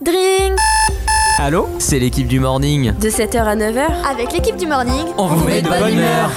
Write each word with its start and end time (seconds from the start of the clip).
Dring 0.00 0.54
Allô 1.38 1.66
C'est 1.80 1.98
l'équipe 1.98 2.28
du 2.28 2.38
morning. 2.38 2.92
De 2.98 3.08
7h 3.08 3.38
à 3.38 3.56
9h, 3.56 4.06
avec 4.08 4.32
l'équipe 4.32 4.56
du 4.56 4.68
morning, 4.68 5.06
on, 5.18 5.26
vous 5.26 5.44
met 5.44 5.60
de 5.60 5.68
bonne 5.68 5.92
humeur. 5.92 6.30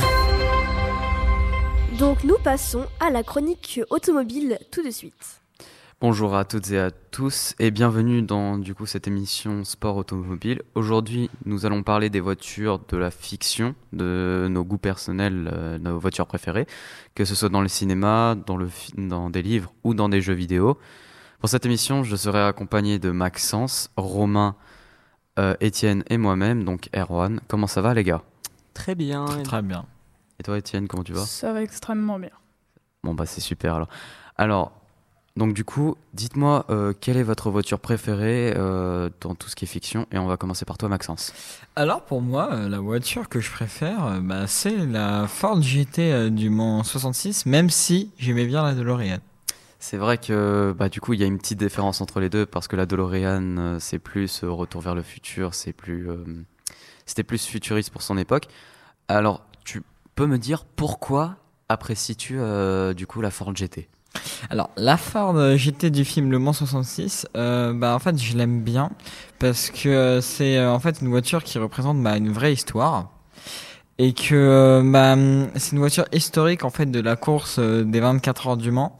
Donc 2.00 2.24
nous 2.24 2.37
passons 2.43 2.85
à 3.00 3.11
la 3.11 3.21
chronique 3.21 3.79
automobile 3.92 4.58
tout 4.71 4.83
de 4.83 4.89
suite. 4.89 5.42
Bonjour 6.00 6.35
à 6.35 6.43
toutes 6.43 6.71
et 6.71 6.79
à 6.79 6.89
tous 6.89 7.53
et 7.59 7.69
bienvenue 7.69 8.23
dans 8.23 8.57
du 8.57 8.73
coup 8.73 8.88
cette 8.88 9.08
émission 9.08 9.64
Sport 9.64 9.98
Automobile. 9.98 10.64
Aujourd'hui, 10.73 11.30
nous 11.46 11.68
allons 11.68 11.84
parler 11.84 12.09
des 12.09 12.20
voitures 12.20 12.80
de 12.89 12.98
la 12.98 13.12
fiction, 13.12 13.75
de 13.93 14.48
nos 14.50 14.64
goûts 14.64 14.80
personnels, 14.80 15.52
euh, 15.54 15.78
nos 15.78 16.00
voitures 16.00 16.25
préférées, 16.25 16.66
que 17.14 17.25
ce 17.25 17.36
soit 17.36 17.50
dans 17.50 17.62
le 17.62 17.68
cinéma, 17.68 18.36
dans, 18.48 18.57
le 18.57 18.70
dans 18.98 19.30
des 19.30 19.43
livres 19.43 19.71
ou 19.84 19.93
dans 19.93 20.09
des 20.09 20.21
jeux 20.21 20.34
vidéo. 20.34 20.80
Pour 21.42 21.50
cette 21.50 21.66
émission, 21.66 22.04
je 22.04 22.16
serai 22.16 22.39
accompagné 22.39 23.00
de 23.00 23.10
Maxence, 23.10 23.90
Romain, 23.98 24.55
euh, 25.40 25.55
Étienne 25.59 26.04
et 26.08 26.20
moi-même, 26.20 26.64
donc 26.64 26.88
Erwan. 26.95 27.41
Comment 27.48 27.66
ça 27.66 27.81
va 27.81 27.95
les 27.95 28.04
gars? 28.04 28.22
Très 28.76 28.94
bien. 28.94 29.26
Très 29.44 29.64
bien. 29.64 29.86
Et 30.40 30.44
toi 30.44 30.59
Étienne, 30.59 30.88
comment 30.88 31.04
tu 31.04 31.14
vas? 31.14 31.26
Ça 31.26 31.52
va 31.52 31.64
extrêmement 31.64 32.20
bien. 32.20 32.30
Bon 33.04 33.16
bah 33.16 33.26
c'est 33.26 33.41
super 33.41 33.73
alors. 33.73 33.88
Alors, 34.38 34.72
donc 35.36 35.55
du 35.55 35.66
coup, 35.66 35.95
dites-moi 36.14 36.67
euh, 36.70 36.94
quelle 37.02 37.17
est 37.17 37.23
votre 37.23 37.50
voiture 37.50 37.80
préférée 37.80 38.53
euh, 38.55 39.09
dans 39.20 39.34
tout 39.34 39.50
ce 39.50 39.55
qui 39.55 39.66
est 39.66 39.67
fiction? 39.67 40.05
Et 40.12 40.20
on 40.20 40.28
va 40.28 40.38
commencer 40.38 40.66
par 40.66 40.78
toi 40.78 40.89
Maxence. 40.89 41.34
Alors 41.76 42.03
pour 42.03 42.22
moi, 42.22 42.55
la 42.70 42.78
voiture 42.78 43.30
que 43.30 43.39
je 43.39 43.50
préfère, 43.50 44.22
bah, 44.22 44.45
c'est 44.45 44.86
la 44.86 45.26
Ford 45.26 45.59
GT 45.59 46.30
du 46.30 46.52
Mans 46.52 46.84
66, 46.84 47.48
même 47.48 47.72
si 47.72 48.12
j'aimais 48.20 48.45
bien 48.45 48.62
la 48.62 48.76
DeLorean. 48.76 49.17
C'est 49.84 49.98
vrai 49.98 50.17
que 50.17 50.73
bah, 50.77 50.90
du 50.90 51.02
coup 51.02 51.13
il 51.13 51.20
y 51.20 51.23
a 51.23 51.26
une 51.26 51.40
petite 51.40 51.59
différence 51.59 52.02
entre 52.02 52.20
les 52.20 52.30
deux 52.30 52.45
parce 52.45 52.67
que 52.67 52.76
la 52.76 52.85
DeLorean 52.85 53.80
c'est 53.80 53.99
plus 53.99 54.44
retour 54.44 54.80
vers 54.80 54.95
le 54.95 55.02
futur, 55.02 55.55
c'est 55.55 55.73
plus 55.73 56.08
c'était 57.06 57.23
plus 57.23 57.45
futuriste 57.45 57.89
pour 57.89 58.03
son 58.03 58.17
époque. 58.17 58.47
Alors 59.08 59.44
tu 59.66 59.81
peux 60.16 60.28
me 60.28 60.38
dire 60.38 60.66
pourquoi 60.66 61.38
apprécies-tu 61.67 62.38
du 62.95 63.08
coup 63.08 63.22
la 63.22 63.31
Ford 63.31 63.56
GT 63.56 63.89
alors, 64.50 64.69
la 64.75 64.97
Ford 64.97 65.56
GT 65.56 65.89
du 65.89 66.03
film 66.03 66.31
Le 66.31 66.39
Mans 66.39 66.53
66, 66.53 67.28
euh, 67.38 67.73
bah, 67.73 67.95
en 67.95 68.00
fait, 68.00 68.17
je 68.22 68.38
l'aime 68.38 68.61
bien 68.61 68.91
parce 69.39 69.69
que 69.69 70.19
c'est 70.22 70.58
euh, 70.58 70.72
en 70.72 70.80
fait 70.80 71.02
une 71.02 71.09
voiture 71.09 71.44
qui 71.44 71.58
représente 71.58 72.02
bah, 72.03 72.17
une 72.17 72.31
vraie 72.31 72.53
histoire 72.53 73.11
et 73.97 74.13
que 74.13 74.36
euh, 74.36 74.81
bah, 74.84 75.16
c'est 75.56 75.73
une 75.73 75.80
voiture 75.80 76.06
historique 76.11 76.66
en 76.66 76.69
fait 76.69 76.88
de 76.88 77.00
la 77.00 77.16
course 77.16 77.59
des 77.59 78.00
24 78.00 78.47
heures 78.47 78.58
du 78.58 78.72
Mans, 78.72 78.97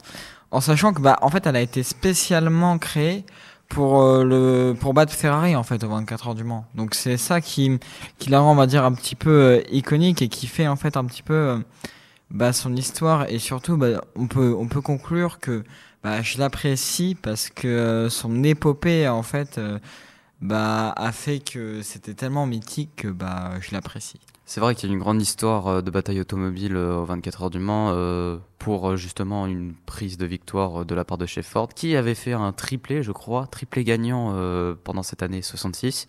en 0.52 0.60
sachant 0.60 0.92
que 0.92 1.00
bah, 1.00 1.18
en 1.22 1.30
fait, 1.30 1.46
elle 1.46 1.56
a 1.56 1.60
été 1.60 1.82
spécialement 1.82 2.78
créée 2.78 3.24
pour 3.68 4.02
le 4.22 4.74
pour 4.78 4.92
battre 4.92 5.14
Ferrari 5.14 5.56
en 5.56 5.62
fait 5.62 5.82
aux 5.82 5.88
24 5.88 6.28
heures 6.28 6.34
du 6.34 6.44
Mans. 6.44 6.66
Donc 6.74 6.94
c'est 6.94 7.16
ça 7.16 7.40
qui 7.40 7.78
qui 8.18 8.28
la 8.28 8.40
rend 8.40 8.52
on 8.52 8.54
va 8.54 8.66
dire 8.66 8.84
un 8.84 8.92
petit 8.92 9.14
peu 9.14 9.62
iconique 9.72 10.20
et 10.20 10.28
qui 10.28 10.46
fait 10.46 10.68
en 10.68 10.76
fait 10.76 10.98
un 10.98 11.06
petit 11.06 11.22
peu 11.22 11.58
bah, 12.30 12.52
son 12.52 12.74
histoire 12.76 13.30
et 13.30 13.38
surtout 13.38 13.78
bah, 13.78 14.02
on 14.14 14.26
peut 14.26 14.54
on 14.58 14.66
peut 14.66 14.82
conclure 14.82 15.38
que 15.40 15.64
bah, 16.02 16.22
je 16.22 16.38
l'apprécie 16.38 17.16
parce 17.20 17.48
que 17.50 17.68
euh, 17.68 18.10
son 18.10 18.42
épopée 18.42 19.08
en 19.08 19.22
fait 19.22 19.58
euh, 19.58 19.78
bah, 20.40 20.92
a 20.96 21.12
fait 21.12 21.38
que 21.38 21.82
c'était 21.82 22.14
tellement 22.14 22.46
mythique 22.46 22.90
que 22.96 23.08
bah, 23.08 23.52
je 23.60 23.72
l'apprécie. 23.72 24.20
C'est 24.52 24.60
vrai 24.60 24.74
qu'il 24.74 24.90
y 24.90 24.92
a 24.92 24.94
une 24.94 25.00
grande 25.00 25.22
histoire 25.22 25.66
euh, 25.66 25.80
de 25.80 25.90
bataille 25.90 26.20
automobile 26.20 26.76
aux 26.76 27.06
24 27.06 27.44
heures 27.44 27.50
du 27.50 27.58
Mans 27.58 27.96
pour 28.58 28.96
justement 28.96 29.46
une 29.46 29.72
prise 29.86 30.18
de 30.18 30.26
victoire 30.26 30.84
de 30.84 30.94
la 30.94 31.06
part 31.06 31.16
de 31.16 31.24
chez 31.24 31.42
Ford 31.42 31.68
qui 31.68 31.96
avait 31.96 32.14
fait 32.14 32.34
un 32.34 32.52
triplé, 32.52 33.02
je 33.02 33.12
crois, 33.12 33.46
triplé 33.46 33.82
gagnant 33.82 34.36
pendant 34.84 35.02
cette 35.02 35.22
année 35.22 35.40
66. 35.40 36.06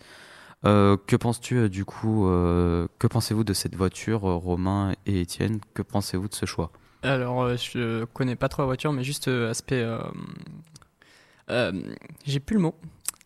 Euh, 0.64 0.96
que 1.06 1.16
penses-tu 1.16 1.56
euh, 1.56 1.68
du 1.68 1.84
coup 1.84 2.26
euh, 2.26 2.86
Que 2.98 3.06
pensez-vous 3.06 3.44
de 3.44 3.52
cette 3.52 3.74
voiture, 3.76 4.20
Romain 4.20 4.92
et 5.06 5.20
Étienne? 5.20 5.60
Que 5.74 5.82
pensez-vous 5.82 6.28
de 6.28 6.34
ce 6.34 6.46
choix? 6.46 6.70
Alors, 7.02 7.54
je 7.56 8.04
connais 8.04 8.36
pas 8.36 8.48
trop 8.48 8.62
la 8.62 8.66
voiture, 8.66 8.92
mais 8.92 9.04
juste 9.04 9.28
aspect. 9.28 9.86
J'ai 12.24 12.40
plus 12.40 12.56
le 12.56 12.62
mot. 12.62 12.74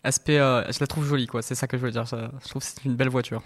Aspect, 0.02 0.38
je 0.38 0.80
la 0.80 0.86
trouve 0.86 1.04
jolie, 1.04 1.26
quoi. 1.26 1.42
C'est 1.42 1.54
ça 1.54 1.68
que 1.68 1.76
je 1.76 1.82
veux 1.82 1.92
dire. 1.92 2.06
Je 2.06 2.48
trouve 2.48 2.62
que 2.62 2.68
c'est 2.68 2.84
une 2.84 2.96
belle 2.96 3.08
voiture. 3.08 3.42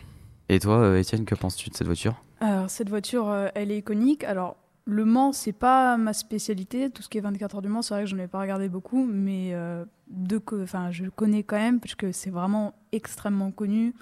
Et 0.53 0.59
toi, 0.59 0.99
Étienne, 0.99 1.25
que 1.25 1.35
penses-tu 1.35 1.71
de 1.71 1.75
cette 1.75 1.87
voiture? 1.87 2.23
Alors, 2.41 2.69
cette 2.69 2.91
voiture, 2.91 3.35
elle 3.55 3.71
est 3.71 3.79
iconique. 3.79 4.23
Alors, 4.23 4.57
le 4.85 5.05
Mans, 5.05 5.33
c'est 5.33 5.53
pas 5.53 5.97
ma 5.97 6.13
spécialité. 6.13 6.91
Tout 6.91 7.03
ce 7.03 7.09
qui 7.09 7.19
est 7.19 7.23
24 7.23 7.57
heures 7.57 7.63
du 7.63 7.69
Mans, 7.69 7.83
c'est 7.83 7.95
vrai 7.95 8.05
que 8.05 8.11
j'en 8.11 8.19
ai 8.19 8.27
pas 8.27 8.41
regardé 8.41 8.69
beaucoup, 8.69 9.05
mais 9.05 9.51
euh, 9.53 9.85
de, 10.09 10.41
enfin, 10.63 10.91
je 10.91 11.07
connais 11.07 11.43
quand 11.43 11.57
même 11.57 11.81
parce 11.81 11.95
que 11.95 12.13
c'est 12.13 12.31
vraiment 12.31 12.75
extrêmement 12.91 13.51
connu 13.51 13.95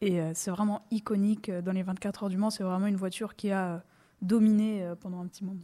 et 0.00 0.20
euh, 0.20 0.30
c'est 0.34 0.50
vraiment 0.50 0.86
iconique 0.90 1.48
euh, 1.48 1.62
dans 1.62 1.72
les 1.72 1.82
24 1.82 2.24
heures 2.24 2.30
du 2.30 2.36
Mans. 2.36 2.50
C'est 2.50 2.62
vraiment 2.62 2.86
une 2.86 2.96
voiture 2.96 3.34
qui 3.34 3.50
a 3.50 3.82
dominé 4.22 4.86
pendant 5.00 5.20
un 5.20 5.26
petit 5.26 5.44
moment. 5.44 5.60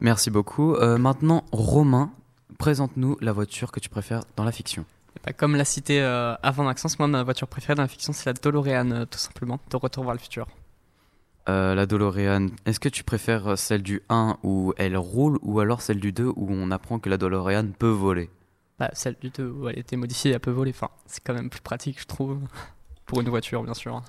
Merci 0.00 0.30
beaucoup. 0.30 0.76
maintenant, 0.98 1.44
Romain, 1.52 2.12
présente-nous 2.58 3.16
la 3.22 3.32
voiture 3.32 3.72
que 3.72 3.80
tu 3.80 3.88
préfères 3.88 4.24
dans 4.36 4.44
la 4.44 4.52
fiction. 4.52 4.84
Bah, 5.24 5.32
comme 5.32 5.56
l'a 5.56 5.64
cité 5.64 6.00
avant 6.00 6.64
Maxence, 6.64 6.98
moi, 6.98 7.08
ma 7.08 7.22
voiture 7.22 7.48
préférée 7.48 7.74
dans 7.74 7.82
la 7.82 7.88
fiction, 7.88 8.12
c'est 8.12 8.26
la 8.26 8.32
DeLorean, 8.32 9.06
tout 9.06 9.18
simplement, 9.18 9.60
de 9.70 9.76
Retour 9.76 10.04
vers 10.04 10.14
le 10.14 10.18
futur. 10.18 10.46
Euh, 11.48 11.74
la 11.74 11.84
DeLorean, 11.84 12.48
est-ce 12.64 12.80
que 12.80 12.88
tu 12.88 13.04
préfères 13.04 13.58
celle 13.58 13.82
du 13.82 14.02
1 14.08 14.38
où 14.42 14.72
elle 14.78 14.96
roule 14.96 15.38
ou 15.42 15.60
alors 15.60 15.82
celle 15.82 16.00
du 16.00 16.10
2 16.10 16.24
où 16.24 16.46
on 16.50 16.70
apprend 16.70 16.98
que 16.98 17.10
la 17.10 17.18
DeLorean 17.18 17.68
peut 17.78 17.90
voler? 17.90 18.30
Bah, 18.78 18.90
Celle 18.94 19.16
du 19.20 19.28
2 19.30 19.46
où 19.50 19.68
elle 19.68 19.76
a 19.76 19.78
été 19.78 19.96
modifiée, 19.96 20.32
elle 20.32 20.40
peut 20.40 20.50
voler. 20.50 20.70
Enfin, 20.70 20.88
c'est 21.06 21.22
quand 21.22 21.34
même 21.34 21.50
plus 21.50 21.60
pratique, 21.60 22.00
je 22.00 22.06
trouve, 22.06 22.38
pour 23.06 23.20
une 23.20 23.28
voiture, 23.28 23.62
bien 23.62 23.74
sûr. 23.74 24.02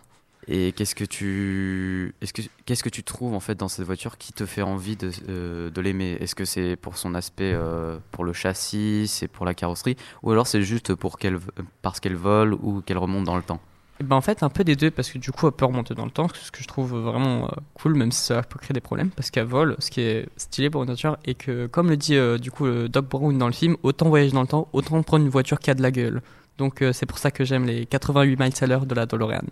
Et 0.47 0.73
qu'est-ce 0.73 0.93
que 0.93 1.05
tu, 1.05 2.13
que 2.21 2.89
tu 2.89 3.03
trouves 3.03 3.33
en 3.33 3.39
fait 3.39 3.55
dans 3.55 3.67
cette 3.67 3.85
voiture 3.85 4.17
qui 4.17 4.31
te 4.31 4.45
fait 4.45 4.61
envie 4.61 4.95
de, 4.95 5.09
euh, 5.27 5.71
l'aimer? 5.81 6.17
Est-ce 6.19 6.35
que 6.35 6.45
c'est 6.45 6.75
pour 6.75 6.97
son 6.97 7.15
aspect, 7.15 7.51
euh, 7.53 7.97
pour 8.11 8.23
le 8.23 8.33
châssis, 8.33 9.07
c'est 9.07 9.27
pour 9.27 9.45
la 9.45 9.55
carrosserie, 9.55 9.97
ou 10.21 10.31
alors 10.31 10.45
c'est 10.45 10.61
juste 10.61 10.93
pour 10.93 11.17
qu'elle, 11.17 11.39
parce 11.81 11.99
qu'elle 11.99 12.15
vole 12.15 12.53
ou 12.53 12.81
qu'elle 12.81 12.99
remonte 12.99 13.23
dans 13.23 13.37
le 13.37 13.41
temps? 13.41 13.59
Ben 14.03 14.17
en 14.17 14.21
fait, 14.21 14.43
un 14.43 14.49
peu 14.49 14.63
des 14.63 14.75
deux, 14.75 14.91
parce 14.91 15.09
que 15.09 15.17
du 15.17 15.31
coup, 15.31 15.47
elle 15.47 15.53
peut 15.53 15.65
remonter 15.65 15.95
dans 15.95 16.05
le 16.05 16.11
temps, 16.11 16.27
ce 16.33 16.51
que 16.51 16.61
je 16.61 16.67
trouve 16.67 16.95
vraiment 16.95 17.45
euh, 17.45 17.51
cool, 17.75 17.95
même 17.95 18.11
si 18.11 18.21
ça 18.21 18.43
peut 18.43 18.59
créer 18.59 18.73
des 18.73 18.81
problèmes, 18.81 19.09
parce 19.09 19.31
qu'elle 19.31 19.45
vole, 19.47 19.75
ce 19.79 19.89
qui 19.89 20.01
est 20.01 20.27
stylé 20.37 20.69
pour 20.69 20.83
une 20.83 20.87
voiture, 20.87 21.17
et 21.25 21.33
que, 21.33 21.65
comme 21.67 21.89
le 21.89 21.97
dit 21.97 22.17
du 22.39 22.51
coup 22.51 22.67
Doc 22.87 23.07
Brown 23.07 23.35
dans 23.35 23.47
le 23.47 23.53
film, 23.53 23.77
autant 23.81 24.09
voyager 24.09 24.33
dans 24.33 24.41
le 24.41 24.47
temps, 24.47 24.67
autant 24.73 25.01
prendre 25.01 25.23
une 25.23 25.31
voiture 25.31 25.59
qui 25.59 25.71
a 25.71 25.73
de 25.73 25.81
la 25.81 25.91
gueule. 25.91 26.21
Donc 26.57 26.83
c'est 26.93 27.05
pour 27.05 27.17
ça 27.17 27.31
que 27.31 27.43
j'aime 27.43 27.65
les 27.65 27.85
88 27.85 28.39
miles 28.39 28.53
à 28.61 28.67
l'heure 28.67 28.85
de 28.85 28.95
la 28.95 29.05
DeLorean. 29.05 29.43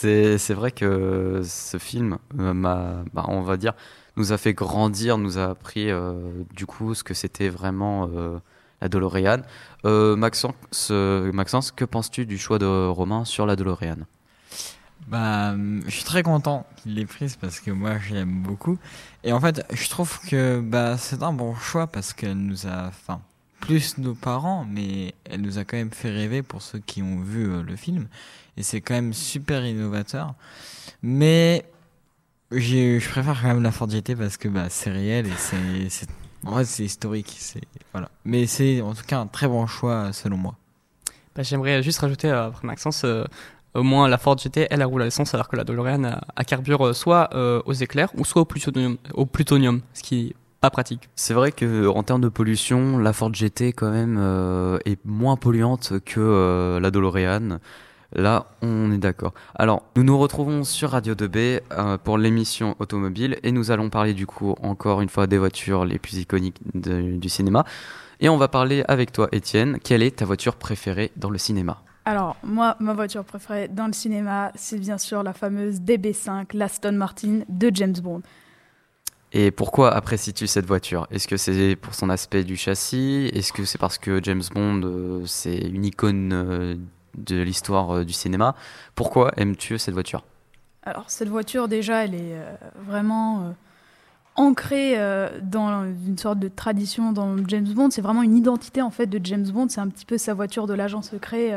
C'est 0.00 0.54
vrai 0.54 0.72
que 0.72 1.40
ce 1.44 1.78
film 1.78 2.18
m'a, 2.34 3.02
bah, 3.12 3.24
on 3.28 3.42
va 3.42 3.56
dire, 3.56 3.74
nous 4.16 4.32
a 4.32 4.38
fait 4.38 4.52
grandir, 4.52 5.18
nous 5.18 5.38
a 5.38 5.46
appris 5.46 5.88
du 6.54 6.66
coup 6.66 6.94
ce 6.94 7.02
que 7.02 7.14
c'était 7.14 7.48
vraiment 7.48 8.08
la 8.80 8.88
DeLorean. 8.88 9.42
Euh, 9.84 10.16
Maxence, 10.16 10.90
Maxence, 10.90 11.72
que 11.72 11.84
penses-tu 11.84 12.26
du 12.26 12.38
choix 12.38 12.58
de 12.58 12.66
Romain 12.88 13.24
sur 13.24 13.46
la 13.46 13.56
DeLorean? 13.56 14.06
Bah, 15.06 15.54
je 15.86 15.90
suis 15.90 16.04
très 16.04 16.22
content 16.22 16.66
qu'il 16.76 16.94
l'ait 16.94 17.06
prise 17.06 17.36
parce 17.36 17.60
que 17.60 17.70
moi 17.70 17.98
je 17.98 18.14
l'aime 18.14 18.42
beaucoup. 18.42 18.78
Et 19.22 19.32
en 19.32 19.40
fait, 19.40 19.64
je 19.72 19.88
trouve 19.88 20.18
que 20.28 20.60
bah, 20.60 20.98
c'est 20.98 21.22
un 21.22 21.32
bon 21.32 21.54
choix 21.54 21.86
parce 21.86 22.12
qu'elle 22.12 22.36
nous 22.36 22.66
a, 22.66 22.88
enfin, 22.88 23.20
plus 23.60 23.98
nos 23.98 24.14
parents, 24.14 24.66
mais 24.68 25.14
elle 25.24 25.40
nous 25.40 25.58
a 25.58 25.64
quand 25.64 25.76
même 25.76 25.90
fait 25.90 26.10
rêver 26.10 26.42
pour 26.42 26.62
ceux 26.62 26.78
qui 26.78 27.02
ont 27.02 27.20
vu 27.20 27.48
euh, 27.48 27.62
le 27.62 27.76
film. 27.76 28.08
Et 28.56 28.62
c'est 28.62 28.80
quand 28.80 28.94
même 28.94 29.12
super 29.12 29.64
innovateur. 29.66 30.34
Mais 31.02 31.64
je 32.50 33.08
préfère 33.08 33.40
quand 33.40 33.48
même 33.48 33.62
la 33.62 33.72
Ford 33.72 33.88
GT 33.88 34.16
parce 34.16 34.36
que 34.36 34.48
bah, 34.48 34.66
c'est 34.68 34.90
réel 34.90 35.26
et 35.26 35.88
c'est 35.88 36.06
en 36.44 36.60
historique. 36.60 37.38
Voilà. 37.92 38.10
Mais 38.24 38.46
c'est 38.46 38.80
en 38.80 38.94
tout 38.94 39.04
cas 39.04 39.18
un 39.18 39.26
très 39.26 39.48
bon 39.48 39.66
choix 39.66 40.12
selon 40.12 40.36
moi. 40.36 40.54
Bah, 41.34 41.42
J'aimerais 41.42 41.82
juste 41.82 41.98
rajouter 41.98 42.30
euh, 42.30 42.46
après 42.48 42.66
Maxence, 42.66 43.02
euh, 43.04 43.24
au 43.74 43.82
moins 43.82 44.08
la 44.08 44.18
Ford 44.18 44.38
GT, 44.38 44.68
elle, 44.70 44.82
a 44.82 44.86
roule 44.86 45.02
à 45.02 45.04
l'essence, 45.04 45.34
alors 45.34 45.48
que 45.48 45.56
la 45.56 45.64
DeLorean 45.64 46.04
a, 46.34 46.44
carbure 46.44 46.86
euh, 46.86 46.92
soit 46.92 47.28
aux 47.66 47.72
éclairs 47.72 48.10
ou 48.14 48.24
soit 48.24 48.42
au 48.42 48.44
plutonium, 48.46 48.96
au 49.12 49.26
plutonium, 49.26 49.82
ce 49.92 50.02
qui 50.02 50.34
pas 50.60 50.70
pratique. 50.70 51.08
C'est 51.14 51.34
vrai 51.34 51.52
que 51.52 51.86
en 51.86 52.02
termes 52.02 52.20
de 52.20 52.28
pollution, 52.28 52.98
la 52.98 53.12
Ford 53.12 53.32
GT 53.32 53.72
quand 53.72 53.90
même 53.90 54.18
est 54.84 54.98
moins 55.04 55.36
polluante 55.36 55.94
que 56.04 56.78
la 56.80 56.90
DeLorean. 56.90 57.58
Là, 58.14 58.46
on 58.62 58.92
est 58.92 58.98
d'accord. 58.98 59.34
Alors, 59.54 59.82
nous 59.96 60.04
nous 60.04 60.16
retrouvons 60.16 60.64
sur 60.64 60.90
Radio 60.90 61.14
2B 61.14 61.60
euh, 61.72 61.98
pour 61.98 62.18
l'émission 62.18 62.76
automobile 62.78 63.38
et 63.42 63.52
nous 63.52 63.70
allons 63.70 63.90
parler 63.90 64.14
du 64.14 64.26
coup 64.26 64.54
encore 64.62 65.00
une 65.00 65.08
fois 65.08 65.26
des 65.26 65.38
voitures 65.38 65.84
les 65.84 65.98
plus 65.98 66.18
iconiques 66.18 66.60
du 66.74 67.28
cinéma. 67.28 67.64
Et 68.20 68.28
on 68.28 68.36
va 68.36 68.48
parler 68.48 68.84
avec 68.88 69.12
toi, 69.12 69.28
Étienne. 69.32 69.78
Quelle 69.82 70.02
est 70.02 70.16
ta 70.16 70.24
voiture 70.24 70.56
préférée 70.56 71.12
dans 71.16 71.30
le 71.30 71.38
cinéma? 71.38 71.82
Alors, 72.04 72.36
moi, 72.44 72.76
ma 72.78 72.94
voiture 72.94 73.24
préférée 73.24 73.68
dans 73.68 73.86
le 73.86 73.92
cinéma, 73.92 74.52
c'est 74.54 74.78
bien 74.78 74.96
sûr 74.96 75.22
la 75.22 75.32
fameuse 75.32 75.80
DB5, 75.80 76.56
l'Aston 76.56 76.92
Martin 76.92 77.40
de 77.48 77.70
James 77.74 77.96
Bond. 78.02 78.22
Et 79.38 79.50
pourquoi 79.50 79.94
apprécies-tu 79.94 80.46
cette 80.46 80.64
voiture? 80.64 81.06
Est-ce 81.10 81.28
que 81.28 81.36
c'est 81.36 81.76
pour 81.76 81.92
son 81.92 82.08
aspect 82.08 82.42
du 82.42 82.56
châssis? 82.56 83.30
Est-ce 83.34 83.52
que 83.52 83.66
c'est 83.66 83.76
parce 83.76 83.98
que 83.98 84.18
James 84.22 84.40
Bond, 84.54 84.80
euh, 84.82 85.26
c'est 85.26 85.58
une 85.58 85.84
icône 85.84 86.32
euh, 86.32 86.76
de 87.18 87.42
l'histoire 87.42 87.90
euh, 87.90 88.04
du 88.06 88.14
cinéma? 88.14 88.54
Pourquoi 88.94 89.32
aimes-tu 89.36 89.76
cette 89.76 89.92
voiture? 89.92 90.24
Alors, 90.84 91.10
cette 91.10 91.28
voiture, 91.28 91.68
déjà, 91.68 92.02
elle 92.02 92.14
est 92.14 92.34
vraiment 92.86 93.54
ancrée 94.36 94.96
dans 95.42 95.84
une 95.84 96.16
sorte 96.16 96.38
de 96.38 96.48
tradition 96.48 97.12
dans 97.12 97.36
James 97.46 97.68
Bond. 97.74 97.90
C'est 97.90 98.00
vraiment 98.00 98.22
une 98.22 98.38
identité, 98.38 98.80
en 98.80 98.90
fait, 98.90 99.06
de 99.06 99.20
James 99.22 99.46
Bond. 99.46 99.68
C'est 99.68 99.82
un 99.82 99.88
petit 99.88 100.06
peu 100.06 100.16
sa 100.16 100.32
voiture 100.32 100.66
de 100.66 100.72
l'agent 100.72 101.02
secret 101.02 101.52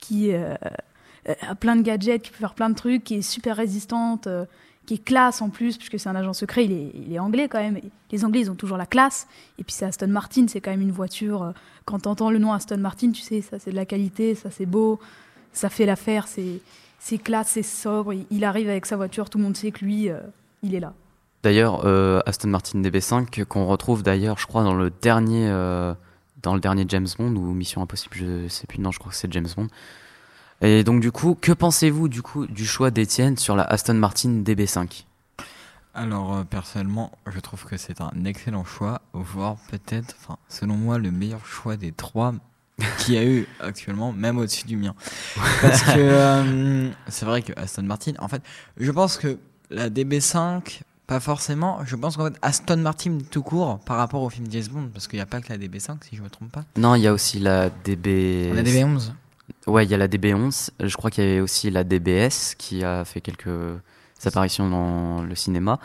qui 0.00 0.34
a 0.34 1.54
plein 1.60 1.76
de 1.76 1.82
gadgets, 1.82 2.22
qui 2.22 2.30
peut 2.32 2.38
faire 2.38 2.54
plein 2.54 2.68
de 2.68 2.74
trucs, 2.74 3.04
qui 3.04 3.14
est 3.14 3.22
super 3.22 3.56
résistante, 3.56 4.28
qui 4.86 4.94
est 4.94 5.04
classe 5.04 5.42
en 5.42 5.50
plus, 5.50 5.76
puisque 5.76 5.98
c'est 5.98 6.08
un 6.08 6.14
agent 6.14 6.32
secret, 6.32 6.64
il 6.64 6.72
est, 6.72 6.92
il 6.94 7.12
est 7.12 7.18
anglais 7.18 7.48
quand 7.48 7.58
même. 7.58 7.78
Les 8.10 8.24
Anglais, 8.24 8.40
ils 8.40 8.50
ont 8.50 8.54
toujours 8.54 8.78
la 8.78 8.86
classe. 8.86 9.26
Et 9.58 9.64
puis, 9.64 9.72
c'est 9.72 9.84
Aston 9.84 10.06
Martin, 10.06 10.46
c'est 10.48 10.60
quand 10.60 10.70
même 10.70 10.80
une 10.80 10.92
voiture. 10.92 11.42
euh, 11.42 11.52
quand 11.84 12.00
tu 12.00 12.08
entends 12.08 12.30
le 12.30 12.38
nom 12.38 12.52
Aston 12.52 12.78
Martin, 12.78 13.10
tu 13.10 13.20
sais, 13.20 13.42
ça, 13.42 13.58
c'est 13.58 13.72
de 13.72 13.76
la 13.76 13.84
qualité, 13.84 14.34
ça, 14.34 14.50
c'est 14.50 14.66
beau, 14.66 14.98
ça 15.52 15.68
fait 15.68 15.86
l'affaire, 15.86 16.28
c'est 16.28 16.60
c'est 16.98 17.18
classe, 17.18 17.50
c'est 17.50 17.62
sobre. 17.62 18.14
Il, 18.30 18.44
arrive 18.44 18.68
avec 18.68 18.86
sa 18.86 18.96
voiture, 18.96 19.28
tout 19.28 19.38
le 19.38 19.44
monde 19.44 19.56
sait 19.56 19.70
que 19.70 19.84
lui, 19.84 20.08
euh, 20.08 20.18
il 20.62 20.74
est 20.74 20.80
là. 20.80 20.92
D'ailleurs, 21.42 21.82
euh, 21.84 22.20
Aston 22.26 22.48
Martin 22.48 22.80
DB5 22.80 23.44
qu'on 23.44 23.66
retrouve 23.66 24.02
d'ailleurs, 24.02 24.38
je 24.38 24.46
crois, 24.46 24.64
dans 24.64 24.74
le 24.74 24.90
dernier, 24.90 25.48
dans 26.42 26.54
le 26.54 26.60
dernier 26.60 26.84
James 26.88 27.06
Bond 27.16 27.36
ou 27.36 27.52
Mission 27.52 27.82
Impossible, 27.82 28.16
je 28.16 28.48
sais 28.48 28.66
plus. 28.66 28.80
Non, 28.80 28.90
je 28.90 28.98
crois 28.98 29.12
que 29.12 29.16
c'est 29.16 29.32
James 29.32 29.46
Bond. 29.56 29.68
Et 30.62 30.84
donc 30.84 31.00
du 31.00 31.12
coup, 31.12 31.36
que 31.40 31.52
pensez-vous 31.52 32.08
du 32.08 32.22
coup 32.22 32.46
du 32.46 32.66
choix 32.66 32.90
d'Étienne 32.90 33.36
sur 33.36 33.56
la 33.56 33.64
Aston 33.64 33.94
Martin 33.94 34.42
DB5 34.42 35.04
Alors 35.94 36.36
euh, 36.36 36.44
personnellement, 36.44 37.12
je 37.26 37.38
trouve 37.40 37.64
que 37.64 37.76
c'est 37.76 38.00
un 38.00 38.24
excellent 38.24 38.64
choix, 38.64 39.02
voire 39.12 39.56
peut-être, 39.70 40.14
enfin 40.20 40.38
selon 40.48 40.76
moi, 40.76 40.98
le 40.98 41.10
meilleur 41.10 41.44
choix 41.44 41.76
des 41.76 41.92
trois 41.92 42.32
qu'il 42.98 43.14
y 43.14 43.18
a 43.18 43.24
eu 43.24 43.46
actuellement, 43.60 44.12
même 44.12 44.38
au-dessus 44.38 44.66
du 44.66 44.76
mien. 44.76 44.94
Parce 45.60 45.82
que 45.82 45.98
euh, 45.98 46.90
c'est 47.08 47.26
vrai 47.26 47.42
que 47.42 47.52
Aston 47.58 47.82
Martin, 47.82 48.12
en 48.18 48.28
fait, 48.28 48.42
je 48.78 48.90
pense 48.90 49.18
que 49.18 49.38
la 49.70 49.90
DB5, 49.90 50.80
pas 51.06 51.20
forcément. 51.20 51.80
Je 51.84 51.96
pense 51.96 52.16
qu'en 52.16 52.26
fait 52.26 52.38
Aston 52.42 52.78
Martin 52.78 53.18
tout 53.30 53.42
court 53.42 53.78
par 53.80 53.96
rapport 53.96 54.22
au 54.22 54.30
film 54.30 54.46
James 54.50 54.66
Bond, 54.70 54.90
parce 54.92 55.06
qu'il 55.06 55.18
n'y 55.18 55.22
a 55.22 55.26
pas 55.26 55.40
que 55.40 55.52
la 55.52 55.58
DB5 55.58 55.98
si 56.08 56.16
je 56.16 56.22
me 56.22 56.30
trompe 56.30 56.50
pas. 56.50 56.64
Non, 56.76 56.94
il 56.94 57.02
y 57.02 57.06
a 57.06 57.12
aussi 57.12 57.38
la 57.38 57.70
DB. 57.70 58.52
La 58.54 58.62
DB11. 58.62 59.12
Ouais, 59.66 59.84
il 59.84 59.90
y 59.90 59.94
a 59.94 59.98
la 59.98 60.08
DB11. 60.08 60.70
Je 60.80 60.96
crois 60.96 61.10
qu'il 61.10 61.24
y 61.24 61.26
avait 61.30 61.40
aussi 61.40 61.70
la 61.70 61.82
DBS 61.84 62.54
qui 62.56 62.84
a 62.84 63.04
fait 63.04 63.20
quelques 63.20 63.48
apparitions 64.24 64.68
dans 64.70 65.22
le 65.22 65.34
cinéma. 65.34 65.78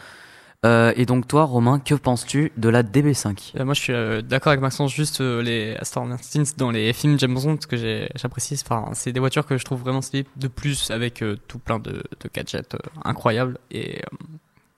Euh, 0.64 0.94
et 0.96 1.08
donc 1.08 1.28
toi, 1.28 1.46
Romain, 1.46 1.80
que 1.80 1.96
penses-tu 1.96 2.52
de 2.56 2.70
la 2.70 2.84
DB5 2.84 3.54
Euh, 3.60 3.66
moi, 3.66 3.74
je 3.74 3.82
suis 3.82 3.94
euh, 3.94 4.22
d'accord 4.22 4.52
avec 4.52 4.62
Maxence, 4.62 4.94
juste 4.94 5.20
euh, 5.20 5.42
les 5.42 5.76
Aston 5.78 6.06
Martin 6.06 6.44
dans 6.58 6.70
les 6.70 6.94
films 6.94 7.18
James 7.18 7.34
Bond, 7.34 7.58
ce 7.60 7.66
que 7.66 8.08
j'apprécie, 8.14 8.58
c'est- 8.58 8.72
enfin, 8.72 8.92
c'est 8.94 9.12
des 9.12 9.20
voitures 9.20 9.48
que 9.48 9.58
je 9.58 9.66
trouve 9.66 9.82
vraiment 9.82 10.04
stylées, 10.04 10.28
de 10.36 10.48
plus 10.48 10.92
avec 10.92 11.24
euh, 11.24 11.36
tout 11.48 11.58
plein 11.58 11.80
de, 11.80 11.94
de 11.94 12.30
gadgets 12.32 12.76
euh, 12.76 12.78
incroyables, 13.04 13.58
et 13.72 13.98
euh, 14.04 14.18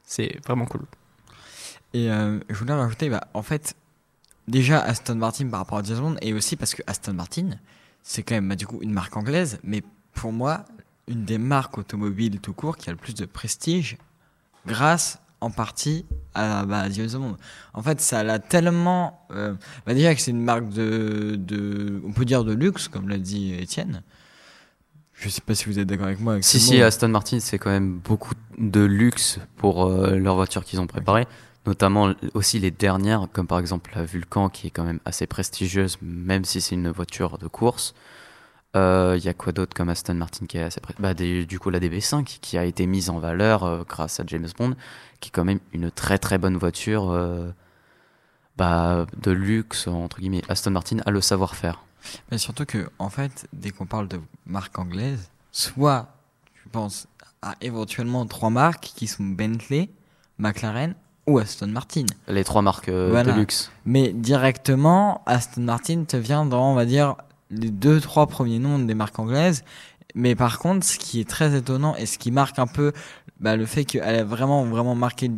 c'est 0.03 0.37
vraiment 0.47 0.65
cool. 0.65 0.83
Et 1.93 2.09
euh, 2.09 2.39
je 2.49 2.55
voulais 2.55 2.73
rajouter, 2.73 3.09
bah, 3.09 3.27
en 3.33 3.41
fait, 3.41 3.75
déjà 4.47 4.79
Aston 4.79 5.15
Martin 5.15 5.49
par 5.49 5.59
rapport 5.59 5.79
à 5.79 5.83
James 5.83 5.99
Bond, 5.99 6.15
et 6.21 6.31
aussi 6.33 6.55
parce 6.55 6.75
que 6.75 6.81
Aston 6.87 7.13
Martin, 7.13 7.49
c'est 8.03 8.21
quand 8.21 8.35
même 8.35 8.49
bah, 8.49 8.55
du 8.55 8.67
coup 8.67 8.79
une 8.81 8.91
marque 8.91 9.15
anglaise, 9.17 9.59
mais 9.63 9.81
pour 10.13 10.31
moi, 10.31 10.65
une 11.07 11.25
des 11.25 11.37
marques 11.37 11.77
automobiles 11.77 12.39
tout 12.39 12.53
court 12.53 12.77
qui 12.77 12.89
a 12.89 12.93
le 12.93 12.97
plus 12.97 13.15
de 13.15 13.25
prestige, 13.25 13.97
grâce 14.67 15.19
en 15.41 15.49
partie 15.49 16.05
à 16.33 16.65
bah, 16.65 16.85
Bond. 16.89 17.37
En 17.73 17.81
fait, 17.81 17.99
ça 17.99 18.23
l'a 18.23 18.39
tellement. 18.39 19.25
euh, 19.31 19.53
bah, 19.85 19.93
déjà 19.93 20.13
que 20.15 20.21
c'est 20.21 20.31
une 20.31 20.43
marque 20.43 20.69
de, 20.69 21.35
de. 21.37 22.01
On 22.05 22.11
peut 22.11 22.25
dire 22.25 22.43
de 22.43 22.53
luxe, 22.53 22.87
comme 22.87 23.09
l'a 23.09 23.17
dit 23.17 23.53
Étienne. 23.53 24.03
Je 25.13 25.29
sais 25.29 25.41
pas 25.41 25.55
si 25.55 25.65
vous 25.65 25.79
êtes 25.79 25.87
d'accord 25.87 26.07
avec 26.07 26.19
moi. 26.19 26.33
Avec 26.33 26.43
Si, 26.43 26.59
si. 26.59 26.81
Aston 26.81 27.09
Martin, 27.09 27.39
c'est 27.39 27.57
quand 27.57 27.69
même 27.69 27.99
beaucoup 27.99 28.33
de 28.57 28.81
luxe 28.81 29.39
pour 29.57 29.85
euh, 29.85 30.15
leurs 30.17 30.35
voitures 30.35 30.65
qu'ils 30.65 30.81
ont 30.81 30.87
préparées. 30.87 31.27
Notamment 31.65 32.13
aussi 32.33 32.59
les 32.59 32.71
dernières, 32.71 33.27
comme 33.31 33.47
par 33.47 33.59
exemple 33.59 33.91
la 33.95 34.03
Vulcan, 34.03 34.49
qui 34.49 34.67
est 34.67 34.69
quand 34.69 34.83
même 34.83 34.99
assez 35.05 35.27
prestigieuse, 35.27 35.97
même 36.01 36.43
si 36.43 36.59
c'est 36.59 36.75
une 36.75 36.89
voiture 36.89 37.37
de 37.37 37.47
course. 37.47 37.93
Euh, 38.75 39.15
Il 39.17 39.23
y 39.23 39.29
a 39.29 39.33
quoi 39.33 39.53
d'autre 39.53 39.75
comme 39.75 39.89
Aston 39.89 40.15
Martin 40.15 40.45
qui 40.45 40.57
est 40.57 40.63
assez 40.63 40.81
près 40.81 40.95
bah, 40.99 41.13
Du 41.13 41.59
coup, 41.59 41.69
la 41.69 41.79
DB5 41.79 42.23
qui 42.41 42.57
a 42.57 42.65
été 42.65 42.85
mise 42.85 43.09
en 43.09 43.19
valeur 43.19 43.63
euh, 43.63 43.83
grâce 43.87 44.19
à 44.19 44.23
James 44.27 44.47
Bond, 44.57 44.75
qui 45.19 45.29
est 45.29 45.31
quand 45.31 45.45
même 45.45 45.59
une 45.71 45.91
très 45.91 46.17
très 46.17 46.37
bonne 46.37 46.57
voiture 46.57 47.11
euh, 47.11 47.51
bah, 48.57 49.05
de 49.21 49.31
luxe, 49.31 49.87
entre 49.87 50.19
guillemets. 50.19 50.41
Aston 50.49 50.71
Martin 50.71 50.97
a 51.05 51.11
le 51.11 51.21
savoir-faire. 51.21 51.85
Surtout 52.35 52.65
que, 52.65 52.89
en 52.99 53.09
fait, 53.09 53.47
dès 53.53 53.69
qu'on 53.69 53.85
parle 53.85 54.07
de 54.09 54.19
marque 54.45 54.77
anglaise, 54.77 55.29
soit 55.51 56.07
je 56.55 56.69
pense 56.69 57.07
à 57.41 57.55
éventuellement 57.61 58.25
trois 58.25 58.49
marques 58.49 58.91
qui 58.95 59.07
sont 59.07 59.23
Bentley, 59.23 59.89
McLaren 60.39 60.95
ou 61.27 61.39
Aston 61.39 61.67
Martin. 61.67 62.05
Les 62.27 62.43
trois 62.43 62.61
marques 62.61 62.89
euh, 62.89 63.09
Voilà. 63.11 63.31
de 63.31 63.37
luxe. 63.39 63.71
Mais 63.85 64.11
directement, 64.13 65.21
Aston 65.25 65.61
Martin 65.61 66.03
te 66.05 66.17
vient 66.17 66.45
dans, 66.45 66.71
on 66.71 66.75
va 66.75 66.85
dire, 66.85 67.15
les 67.49 67.69
deux, 67.69 67.99
trois 68.01 68.27
premiers 68.27 68.59
noms 68.59 68.79
des 68.79 68.95
marques 68.95 69.17
anglaises. 69.19 69.63
Mais 70.15 70.35
par 70.35 70.59
contre, 70.59 70.85
ce 70.85 70.97
qui 70.99 71.19
est 71.19 71.27
très 71.29 71.55
étonnant 71.55 71.95
et 71.95 72.05
ce 72.05 72.17
qui 72.17 72.31
marque 72.31 72.59
un 72.59 72.67
peu 72.67 72.91
bah, 73.39 73.55
le 73.55 73.65
fait 73.65 73.85
qu'elle 73.85 74.03
a 74.15 74.23
vraiment, 74.23 74.63
vraiment 74.65 74.95
marqué 74.95 75.31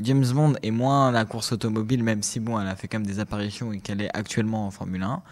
James 0.00 0.26
Bond 0.32 0.54
et 0.62 0.70
moins 0.70 1.10
la 1.10 1.24
course 1.24 1.52
automobile, 1.52 2.02
même 2.04 2.22
si 2.22 2.40
bon, 2.40 2.60
elle 2.60 2.68
a 2.68 2.76
fait 2.76 2.88
quand 2.88 2.98
même 2.98 3.06
des 3.06 3.20
apparitions 3.20 3.72
et 3.72 3.80
qu'elle 3.80 4.00
est 4.02 4.10
actuellement 4.16 4.66
en 4.66 4.70
Formule 4.70 5.02
1. 5.02 5.22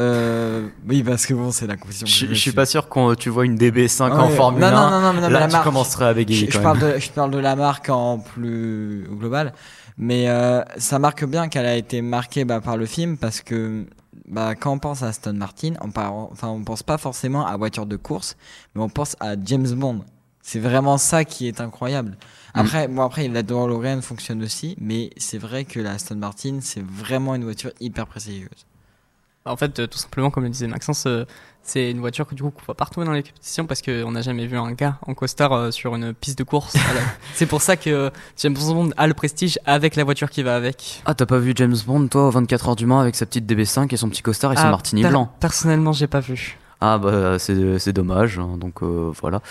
Euh, 0.00 0.68
oui, 0.88 1.02
parce 1.02 1.26
que 1.26 1.34
bon, 1.34 1.50
c'est 1.52 1.66
la 1.66 1.76
compétition. 1.76 2.06
Je, 2.06 2.26
je 2.28 2.34
suis 2.34 2.52
pas 2.52 2.64
sûr 2.66 2.88
que 2.88 3.14
tu 3.14 3.28
vois 3.28 3.44
une 3.44 3.56
DB5 3.56 4.10
Ouais, 4.10 4.16
en 4.18 4.28
Formule 4.30 4.60
non, 4.62 4.66
1. 4.68 4.70
Non, 4.70 4.90
non, 4.90 5.00
non, 5.00 5.12
mais 5.14 5.20
Là, 5.28 5.40
la 5.40 5.46
tu 5.46 5.52
marque. 5.52 5.64
commencerais 5.64 6.06
à 6.06 6.14
bégayer 6.14 6.46
Je, 6.46 6.46
quand 6.46 6.52
je 6.52 6.58
même. 6.68 6.78
parle 6.80 6.94
de, 6.94 6.98
je 6.98 7.10
parle 7.10 7.30
de 7.30 7.38
la 7.38 7.56
marque 7.56 7.88
en 7.90 8.18
plus 8.18 9.06
global, 9.10 9.52
mais 9.98 10.28
euh, 10.28 10.62
ça 10.78 10.98
marque 10.98 11.24
bien 11.24 11.48
qu'elle 11.48 11.66
a 11.66 11.76
été 11.76 12.00
marquée 12.02 12.44
bah, 12.44 12.60
par 12.60 12.76
le 12.76 12.86
film 12.86 13.16
parce 13.18 13.40
que 13.42 13.84
bah, 14.26 14.54
quand 14.54 14.72
on 14.72 14.78
pense 14.78 15.02
à 15.02 15.08
Aston 15.08 15.34
Martin, 15.34 15.74
on, 15.82 15.90
par- 15.90 16.14
enfin, 16.14 16.48
on 16.48 16.62
pense 16.64 16.82
pas 16.82 16.96
forcément 16.98 17.46
à 17.46 17.56
voiture 17.56 17.84
de 17.86 17.96
course, 17.96 18.36
mais 18.74 18.82
on 18.82 18.88
pense 18.88 19.16
à 19.20 19.34
James 19.44 19.68
Bond. 19.72 20.00
C'est 20.42 20.60
vraiment 20.60 20.96
ça 20.96 21.24
qui 21.26 21.46
est 21.46 21.60
incroyable. 21.60 22.16
Après, 22.54 22.88
bon 22.88 23.02
après 23.02 23.28
la 23.28 23.42
DeLorean 23.44 24.00
fonctionne 24.00 24.42
aussi, 24.42 24.74
mais 24.80 25.10
c'est 25.18 25.38
vrai 25.38 25.64
que 25.64 25.78
la 25.78 25.92
Aston 25.92 26.16
Martin 26.16 26.58
c'est 26.62 26.82
vraiment 26.84 27.34
une 27.34 27.44
voiture 27.44 27.70
hyper 27.78 28.06
prestigieuse. 28.06 28.48
En 29.46 29.56
fait, 29.56 29.78
euh, 29.78 29.86
tout 29.86 29.98
simplement, 29.98 30.30
comme 30.30 30.44
le 30.44 30.50
disait 30.50 30.66
Maxence, 30.66 31.04
euh, 31.06 31.24
c'est 31.62 31.90
une 31.90 32.00
voiture 32.00 32.26
que 32.26 32.34
du 32.34 32.42
coup 32.42 32.50
qu'on 32.50 32.62
voit 32.66 32.74
partout 32.74 33.02
dans 33.04 33.12
les 33.12 33.22
compétitions 33.22 33.64
parce 33.64 33.80
qu'on 33.80 34.10
n'a 34.12 34.20
jamais 34.20 34.46
vu 34.46 34.58
un 34.58 34.72
gars 34.72 34.98
en 35.06 35.14
costard 35.14 35.52
euh, 35.52 35.70
sur 35.70 35.94
une 35.94 36.12
piste 36.12 36.38
de 36.38 36.44
course. 36.44 36.76
C'est 37.34 37.46
pour 37.46 37.62
ça 37.62 37.76
que 37.76 38.10
James 38.38 38.54
Bond 38.54 38.90
a 38.98 39.06
le 39.06 39.14
prestige 39.14 39.58
avec 39.64 39.96
la 39.96 40.04
voiture 40.04 40.28
qui 40.28 40.42
va 40.42 40.56
avec. 40.56 41.02
Ah, 41.06 41.14
t'as 41.14 41.26
pas 41.26 41.38
vu 41.38 41.52
James 41.56 41.76
Bond, 41.86 42.08
toi, 42.08 42.28
au 42.28 42.30
24 42.30 42.68
heures 42.68 42.76
du 42.76 42.84
Mans 42.84 43.00
avec 43.00 43.16
sa 43.16 43.24
petite 43.24 43.50
DB5 43.50 43.92
et 43.92 43.96
son 43.96 44.10
petit 44.10 44.22
costard 44.22 44.52
et 44.52 44.56
son 44.56 44.62
Ah, 44.64 44.70
martini 44.70 45.02
blanc? 45.04 45.32
Personnellement, 45.40 45.92
j'ai 45.92 46.06
pas 46.06 46.20
vu. 46.20 46.58
Ah, 46.80 46.98
bah, 46.98 47.38
c'est 47.38 47.78
c'est 47.78 47.92
dommage. 47.92 48.38
hein, 48.38 48.56
donc, 48.58 48.82
euh, 48.82 49.10
voilà. 49.20 49.42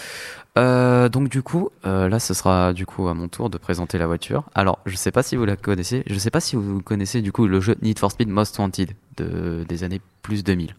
Euh, 0.57 1.09
donc, 1.09 1.29
du 1.29 1.41
coup, 1.43 1.69
euh, 1.85 2.09
là, 2.09 2.19
ce 2.19 2.33
sera 2.33 2.73
du 2.73 2.85
coup 2.85 3.07
à 3.07 3.13
mon 3.13 3.27
tour 3.27 3.49
de 3.49 3.57
présenter 3.57 3.97
la 3.97 4.07
voiture. 4.07 4.43
Alors, 4.55 4.79
je 4.85 4.95
sais 4.95 5.11
pas 5.11 5.21
si 5.23 5.35
vous 5.35 5.45
la 5.45 5.55
connaissez. 5.55 6.03
Je 6.07 6.17
sais 6.17 6.31
pas 6.31 6.39
si 6.41 6.55
vous 6.55 6.81
connaissez 6.81 7.21
du 7.21 7.31
coup 7.31 7.47
le 7.47 7.61
jeu 7.61 7.75
Need 7.81 7.99
for 7.99 8.11
Speed 8.11 8.29
Most 8.29 8.57
Wanted 8.59 8.91
de, 9.17 9.63
des 9.67 9.83
années 9.83 10.01
plus 10.23 10.43
2000. 10.43 10.75